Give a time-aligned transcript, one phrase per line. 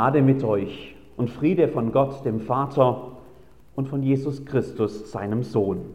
[0.00, 3.18] Gnade mit euch und Friede von Gott, dem Vater
[3.76, 5.94] und von Jesus Christus, seinem Sohn.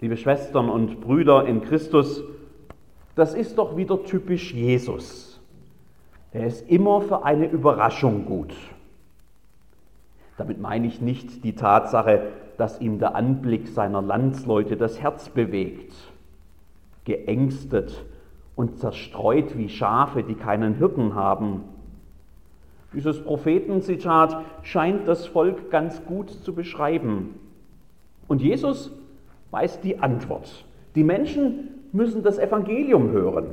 [0.00, 2.24] Liebe Schwestern und Brüder in Christus,
[3.14, 5.38] das ist doch wieder typisch Jesus.
[6.32, 8.54] Er ist immer für eine Überraschung gut.
[10.38, 15.92] Damit meine ich nicht die Tatsache, dass ihm der Anblick seiner Landsleute das Herz bewegt,
[17.04, 18.02] geängstet
[18.56, 21.64] und zerstreut wie Schafe, die keinen Hirten haben.
[22.94, 27.34] Dieses Prophetenzitat scheint das Volk ganz gut zu beschreiben.
[28.28, 28.92] Und Jesus
[29.50, 30.64] weiß die Antwort.
[30.94, 33.46] Die Menschen müssen das Evangelium hören.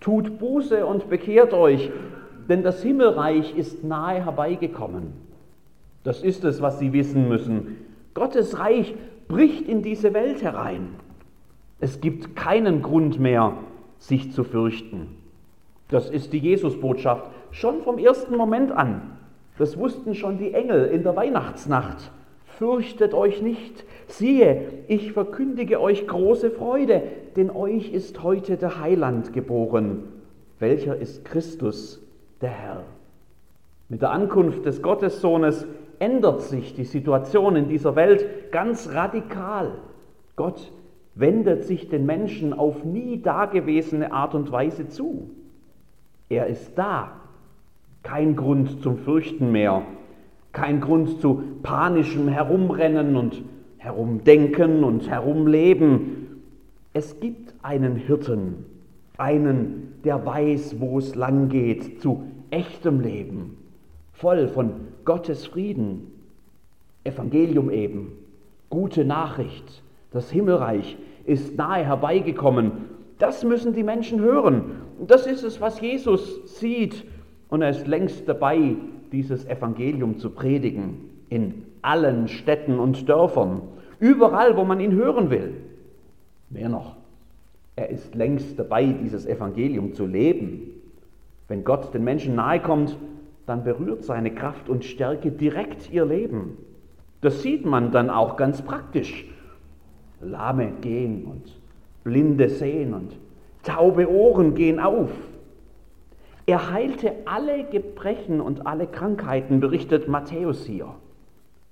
[0.00, 1.90] Tut Buße und bekehrt euch,
[2.48, 5.12] denn das Himmelreich ist nahe herbeigekommen.
[6.04, 7.78] Das ist es, was sie wissen müssen.
[8.14, 8.94] Gottes Reich
[9.26, 10.90] bricht in diese Welt herein.
[11.80, 13.54] Es gibt keinen Grund mehr,
[13.98, 15.08] sich zu fürchten.
[15.88, 19.16] Das ist die Jesusbotschaft schon vom ersten Moment an.
[19.58, 22.10] Das wussten schon die Engel in der Weihnachtsnacht.
[22.44, 27.02] Fürchtet euch nicht, siehe, ich verkündige euch große Freude,
[27.36, 30.04] denn euch ist heute der Heiland geboren,
[30.58, 32.02] welcher ist Christus,
[32.40, 32.84] der Herr.
[33.88, 35.66] Mit der Ankunft des Gottessohnes
[35.98, 39.72] ändert sich die Situation in dieser Welt ganz radikal.
[40.34, 40.72] Gott
[41.14, 45.30] wendet sich den Menschen auf nie dagewesene Art und Weise zu.
[46.28, 47.12] Er ist da.
[48.02, 49.82] Kein Grund zum Fürchten mehr,
[50.52, 53.42] kein Grund zu panischem Herumrennen und
[53.78, 56.42] Herumdenken und Herumleben.
[56.92, 58.64] Es gibt einen Hirten,
[59.18, 63.56] einen, der weiß, wo es lang geht, zu echtem Leben,
[64.12, 64.70] voll von
[65.04, 66.12] Gottes Frieden.
[67.02, 68.12] Evangelium eben,
[68.70, 69.82] gute Nachricht,
[70.12, 72.72] das Himmelreich ist nahe herbeigekommen.
[73.18, 74.85] Das müssen die Menschen hören.
[75.06, 77.04] Das ist es, was Jesus sieht.
[77.48, 78.76] Und er ist längst dabei,
[79.12, 83.62] dieses Evangelium zu predigen in allen Städten und Dörfern,
[84.00, 85.54] überall, wo man ihn hören will.
[86.50, 86.96] Mehr noch,
[87.76, 90.62] er ist längst dabei, dieses Evangelium zu leben.
[91.48, 92.96] Wenn Gott den Menschen nahe kommt,
[93.46, 96.58] dann berührt seine Kraft und Stärke direkt ihr Leben.
[97.20, 99.26] Das sieht man dann auch ganz praktisch.
[100.20, 101.58] Lahme gehen und
[102.02, 103.16] Blinde sehen und
[103.66, 105.10] taube Ohren gehen auf.
[106.46, 110.94] Er heilte alle Gebrechen und alle Krankheiten, berichtet Matthäus hier.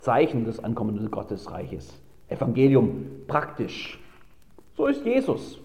[0.00, 2.00] Zeichen des ankommenden Gottesreiches.
[2.28, 4.00] Evangelium praktisch.
[4.76, 5.60] So ist Jesus.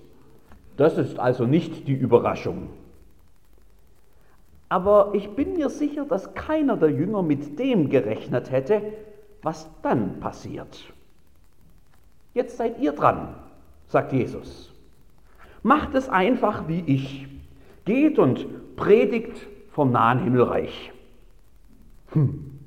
[0.78, 2.70] Das ist also nicht die Überraschung.
[4.70, 8.82] Aber ich bin mir sicher, dass keiner der Jünger mit dem gerechnet hätte,
[9.42, 10.80] was dann passiert.
[12.34, 13.36] Jetzt seid ihr dran,
[13.88, 14.71] sagt Jesus.
[15.64, 17.28] Macht es einfach wie ich.
[17.86, 20.92] Geht und predigt vom nahen Himmelreich.
[22.14, 22.60] Hm,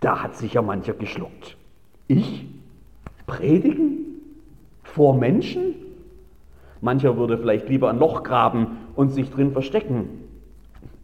[0.00, 1.56] da hat sicher mancher geschluckt.
[2.08, 2.46] Ich?
[3.26, 4.20] Predigen?
[4.82, 5.74] Vor Menschen?
[6.80, 10.08] Mancher würde vielleicht lieber ein Loch graben und sich drin verstecken.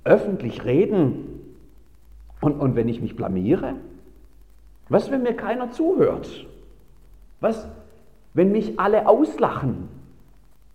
[0.04, 1.41] Öffentlich reden?
[2.41, 3.75] Und, und wenn ich mich blamiere?
[4.88, 6.47] Was, wenn mir keiner zuhört?
[7.41, 7.69] Was,
[8.34, 9.88] wenn mich alle auslachen?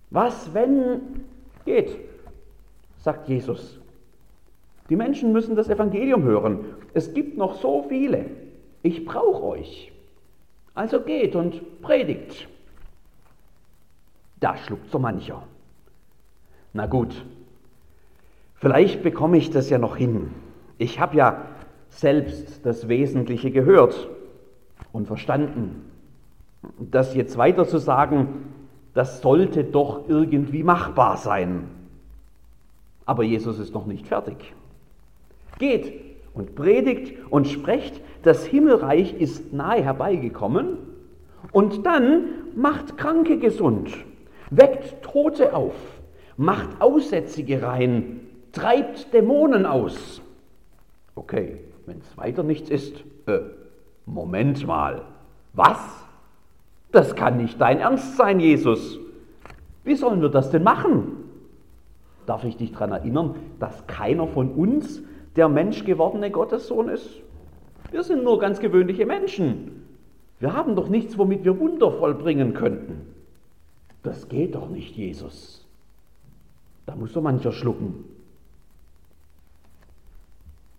[0.09, 1.01] Was, wenn
[1.65, 1.97] geht?
[2.97, 3.79] sagt Jesus.
[4.89, 6.65] Die Menschen müssen das Evangelium hören.
[6.93, 8.25] Es gibt noch so viele.
[8.83, 9.91] Ich brauche euch.
[10.73, 12.47] Also geht und predigt.
[14.39, 15.43] Da schluckt so mancher.
[16.73, 17.25] Na gut,
[18.55, 20.31] vielleicht bekomme ich das ja noch hin.
[20.77, 21.45] Ich habe ja
[21.89, 24.09] selbst das Wesentliche gehört
[24.91, 25.89] und verstanden.
[26.79, 28.53] Das jetzt weiter zu sagen,
[28.95, 31.67] das sollte doch irgendwie machbar sein.
[33.05, 34.55] Aber Jesus ist noch nicht fertig.
[35.59, 35.93] Geht
[36.33, 40.77] und predigt und sprecht, das Himmelreich ist nahe herbeigekommen
[41.51, 42.25] und dann
[42.55, 43.91] macht Kranke gesund,
[44.49, 45.75] weckt Tote auf,
[46.37, 48.21] macht Aussätzige rein,
[48.53, 50.21] treibt Dämonen aus.
[51.15, 53.39] Okay, wenn es weiter nichts ist, äh,
[54.05, 55.03] Moment mal,
[55.53, 56.04] was?
[56.95, 58.97] Das kann nicht dein Ernst sein, Jesus.
[59.83, 61.17] Wie sollen wir das denn machen?
[62.25, 65.01] Darf ich dich daran erinnern, dass keiner von uns
[65.35, 67.09] der menschgewordene Gottessohn ist?
[67.91, 69.83] Wir sind nur ganz gewöhnliche Menschen.
[70.39, 73.01] Wir haben doch nichts, womit wir Wunder vollbringen könnten.
[74.01, 75.67] Das geht doch nicht, Jesus.
[76.85, 78.05] Da muss so mancher schlucken.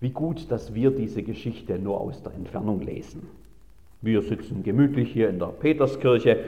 [0.00, 3.28] Wie gut, dass wir diese Geschichte nur aus der Entfernung lesen.
[4.02, 6.38] Wir sitzen gemütlich hier in der Peterskirche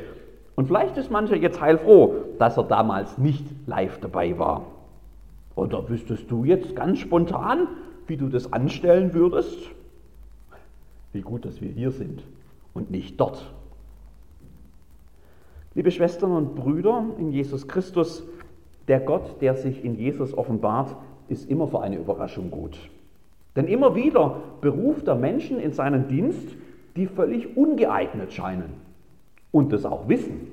[0.57, 4.67] und vielleicht ist mancher jetzt heilfroh, dass er damals nicht live dabei war.
[5.55, 7.69] Oder wüsstest du jetzt ganz spontan,
[8.07, 9.57] wie du das anstellen würdest?
[11.13, 12.23] Wie gut, dass wir hier sind
[12.75, 13.53] und nicht dort.
[15.75, 18.25] Liebe Schwestern und Brüder in Jesus Christus,
[18.89, 20.97] der Gott, der sich in Jesus offenbart,
[21.29, 22.79] ist immer für eine Überraschung gut.
[23.55, 26.57] Denn immer wieder beruft er Menschen in seinen Dienst,
[26.99, 28.75] die völlig ungeeignet scheinen
[29.53, 30.49] und das auch wissen.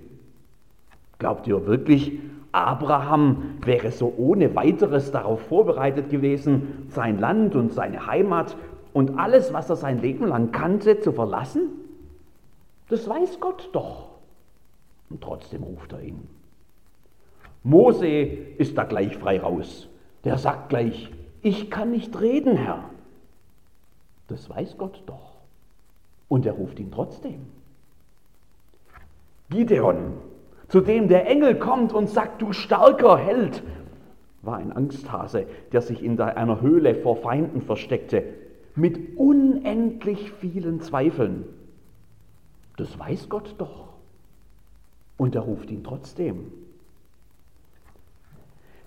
[1.18, 2.19] Glaubt ihr wirklich,
[2.51, 8.56] Abraham wäre so ohne weiteres darauf vorbereitet gewesen, sein Land und seine Heimat
[8.94, 11.63] und alles, was er sein Leben lang kannte, zu verlassen?
[12.89, 14.12] Das weiß Gott doch.
[15.09, 16.27] Und trotzdem ruft er ihn.
[17.63, 19.89] Mose ist da gleich frei raus.
[20.24, 22.83] Der sagt gleich, ich kann nicht reden, Herr.
[24.27, 25.35] Das weiß Gott doch.
[26.27, 27.45] Und er ruft ihn trotzdem.
[29.50, 30.13] Gideon
[30.68, 33.63] zu dem der Engel kommt und sagt, du starker Held,
[34.42, 38.24] war ein Angsthase, der sich in einer Höhle vor Feinden versteckte,
[38.75, 41.45] mit unendlich vielen Zweifeln.
[42.77, 43.89] Das weiß Gott doch.
[45.18, 46.51] Und er ruft ihn trotzdem.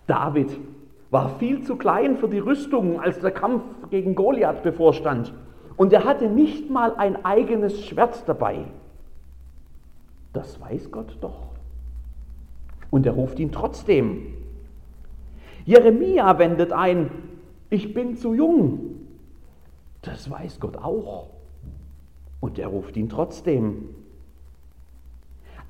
[0.06, 0.58] David
[1.10, 5.32] war viel zu klein für die Rüstung, als der Kampf gegen Goliath bevorstand.
[5.78, 8.64] Und er hatte nicht mal ein eigenes Schwert dabei.
[10.32, 11.46] Das weiß Gott doch.
[12.90, 14.34] Und er ruft ihn trotzdem.
[15.64, 17.10] Jeremia wendet ein,
[17.70, 18.96] ich bin zu jung.
[20.02, 21.28] Das weiß Gott auch.
[22.40, 23.90] Und er ruft ihn trotzdem.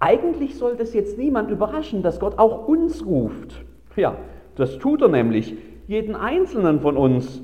[0.00, 3.62] Eigentlich soll das jetzt niemand überraschen, dass Gott auch uns ruft.
[3.94, 4.16] Ja,
[4.54, 5.54] das tut er nämlich,
[5.86, 7.42] jeden einzelnen von uns.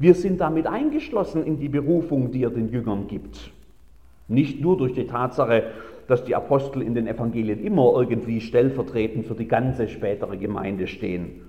[0.00, 3.50] Wir sind damit eingeschlossen in die Berufung, die er den Jüngern gibt.
[4.28, 5.64] Nicht nur durch die Tatsache,
[6.08, 11.42] dass die Apostel in den Evangelien immer irgendwie stellvertretend für die ganze spätere Gemeinde stehen.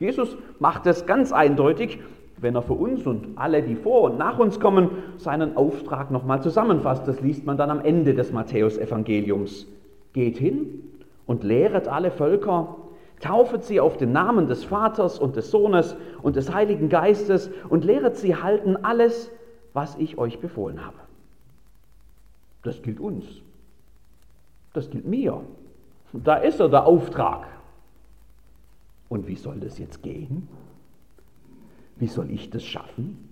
[0.00, 2.00] Jesus macht es ganz eindeutig,
[2.38, 6.42] wenn er für uns und alle, die vor und nach uns kommen, seinen Auftrag nochmal
[6.42, 7.06] zusammenfasst.
[7.06, 9.68] Das liest man dann am Ende des Matthäusevangeliums.
[10.12, 10.82] Geht hin
[11.26, 12.74] und lehret alle Völker,
[13.24, 17.84] taufet sie auf den Namen des Vaters und des Sohnes und des Heiligen Geistes und
[17.84, 19.30] lehret sie halten alles,
[19.72, 20.98] was ich euch befohlen habe.
[22.62, 23.24] Das gilt uns.
[24.74, 25.40] Das gilt mir.
[26.12, 27.46] Da ist er, der Auftrag.
[29.08, 30.48] Und wie soll das jetzt gehen?
[31.96, 33.28] Wie soll ich das schaffen?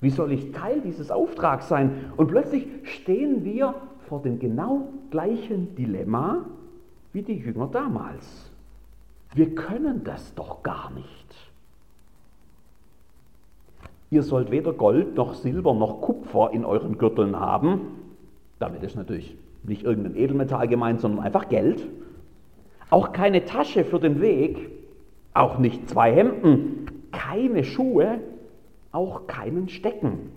[0.00, 2.12] Wie soll ich Teil dieses Auftrags sein?
[2.16, 6.44] Und plötzlich stehen wir vor dem genau gleichen Dilemma
[7.12, 8.53] wie die Jünger damals.
[9.34, 11.04] Wir können das doch gar nicht.
[14.10, 17.80] Ihr sollt weder Gold noch Silber noch Kupfer in euren Gürteln haben.
[18.60, 21.84] Damit ist natürlich nicht irgendein Edelmetall gemeint, sondern einfach Geld.
[22.90, 24.70] Auch keine Tasche für den Weg,
[25.32, 28.20] auch nicht zwei Hemden, keine Schuhe,
[28.92, 30.30] auch keinen Stecken.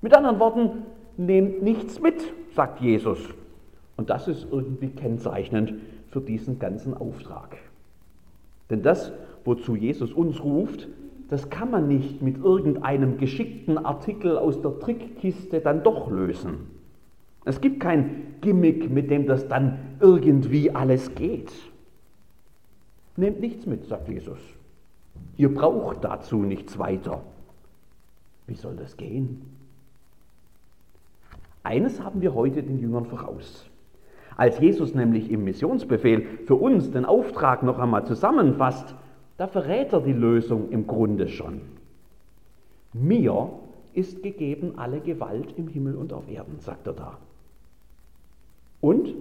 [0.00, 0.70] Mit anderen Worten,
[1.18, 3.18] nehmt nichts mit, sagt Jesus.
[3.96, 5.74] Und das ist irgendwie kennzeichnend
[6.08, 7.58] für diesen ganzen Auftrag.
[8.70, 9.12] Denn das,
[9.44, 10.88] wozu Jesus uns ruft,
[11.28, 16.68] das kann man nicht mit irgendeinem geschickten Artikel aus der Trickkiste dann doch lösen.
[17.44, 21.52] Es gibt kein Gimmick, mit dem das dann irgendwie alles geht.
[23.16, 24.38] Nehmt nichts mit, sagt Jesus.
[25.36, 27.22] Ihr braucht dazu nichts weiter.
[28.46, 29.42] Wie soll das gehen?
[31.62, 33.66] Eines haben wir heute den Jüngern voraus.
[34.36, 38.94] Als Jesus nämlich im Missionsbefehl für uns den Auftrag noch einmal zusammenfasst,
[39.36, 41.60] da verrät er die Lösung im Grunde schon.
[42.92, 43.50] Mir
[43.92, 47.18] ist gegeben alle Gewalt im Himmel und auf Erden, sagt er da.
[48.80, 49.14] Und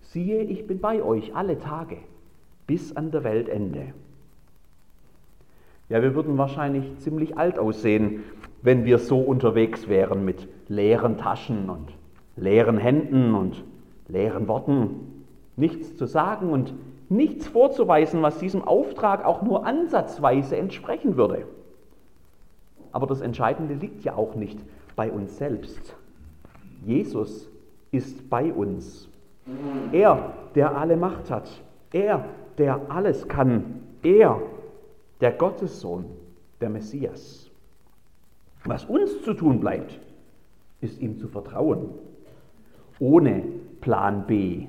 [0.00, 1.98] siehe, ich bin bei euch alle Tage
[2.66, 3.94] bis an der Weltende.
[5.88, 8.22] Ja, wir würden wahrscheinlich ziemlich alt aussehen,
[8.62, 11.92] wenn wir so unterwegs wären mit leeren Taschen und
[12.36, 13.64] leeren Händen und
[14.12, 15.24] leeren Worten,
[15.56, 16.74] nichts zu sagen und
[17.08, 21.46] nichts vorzuweisen, was diesem Auftrag auch nur ansatzweise entsprechen würde.
[22.92, 24.58] Aber das Entscheidende liegt ja auch nicht
[24.96, 25.96] bei uns selbst.
[26.84, 27.48] Jesus
[27.90, 29.08] ist bei uns.
[29.92, 31.50] Er, der alle Macht hat.
[31.92, 32.24] Er,
[32.58, 33.82] der alles kann.
[34.02, 34.40] Er,
[35.20, 36.04] der Gottessohn,
[36.60, 37.50] der Messias.
[38.64, 39.98] Was uns zu tun bleibt,
[40.80, 41.90] ist ihm zu vertrauen.
[42.98, 43.44] Ohne
[43.82, 44.66] Plan B.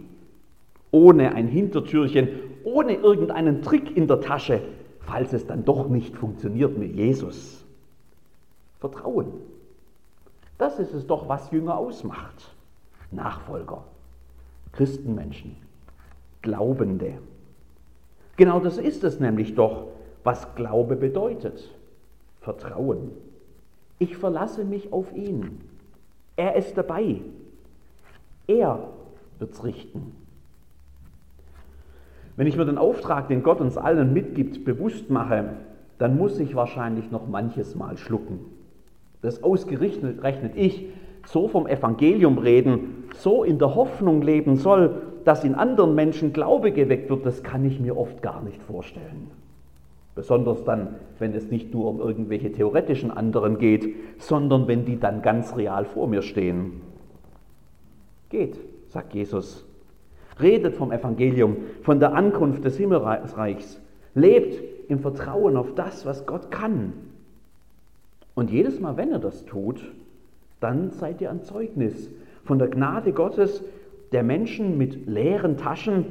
[0.92, 2.28] Ohne ein Hintertürchen,
[2.66, 4.62] ohne irgendeinen Trick in der Tasche,
[5.00, 7.64] falls es dann doch nicht funktioniert mit Jesus.
[8.80, 9.32] Vertrauen.
[10.58, 12.54] Das ist es doch, was Jünger ausmacht.
[13.12, 13.84] Nachfolger,
[14.74, 15.56] Christenmenschen,
[16.42, 17.14] Glaubende.
[18.36, 19.88] Genau das ist es nämlich doch,
[20.24, 21.70] was Glaube bedeutet.
[22.42, 23.12] Vertrauen.
[24.00, 25.62] Ich verlasse mich auf ihn.
[26.36, 27.22] Er ist dabei.
[28.48, 28.90] Er
[29.44, 30.14] wird's richten.
[32.38, 35.50] Wenn ich mir den Auftrag, den Gott uns allen mitgibt, bewusst mache,
[35.98, 38.40] dann muss ich wahrscheinlich noch manches Mal schlucken.
[39.22, 40.88] Das ausgerechnet rechnet ich
[41.26, 46.72] so vom Evangelium reden, so in der Hoffnung leben soll, dass in anderen Menschen Glaube
[46.72, 49.30] geweckt wird, das kann ich mir oft gar nicht vorstellen.
[50.16, 55.22] Besonders dann, wenn es nicht nur um irgendwelche theoretischen anderen geht, sondern wenn die dann
[55.22, 56.82] ganz real vor mir stehen.
[58.30, 58.58] Geht,
[58.94, 59.66] sagt Jesus.
[60.40, 63.82] Redet vom Evangelium, von der Ankunft des Himmelreichs.
[64.16, 66.94] Lebt im Vertrauen auf das, was Gott kann.
[68.36, 69.82] Und jedes Mal, wenn ihr das tut,
[70.60, 72.10] dann seid ihr ein Zeugnis
[72.46, 73.64] von der Gnade Gottes,
[74.12, 76.06] der Menschen mit leeren Taschen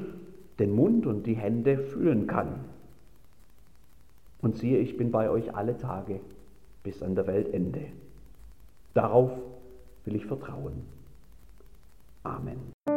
[0.58, 2.64] den Mund und die Hände füllen kann.
[4.40, 6.20] Und siehe, ich bin bei euch alle Tage
[6.82, 7.82] bis an der Weltende.
[8.92, 9.30] Darauf
[10.04, 10.72] will ich vertrauen.
[12.24, 12.91] Amen.